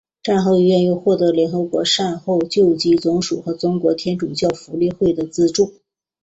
[0.23, 5.75] 战后医院又获得了联合国善后救济总署和中国天主教福利会的资助。